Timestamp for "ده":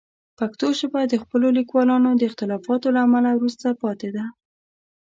4.15-4.25